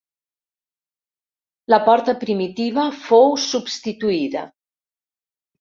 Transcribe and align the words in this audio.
La 1.73 1.79
porta 1.91 2.17
primitiva 2.25 2.87
fou 3.05 3.39
substituïda. 3.47 4.47